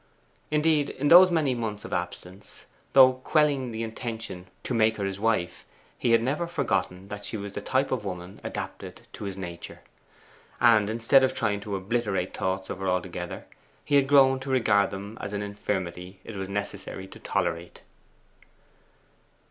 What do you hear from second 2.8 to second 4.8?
though quelling the intention to